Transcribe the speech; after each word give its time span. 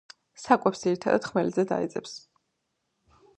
საკვებს 0.43 0.81
ძირითადად 0.85 1.27
ხმელეთზე 1.33 1.67
დაეძებს. 1.73 2.17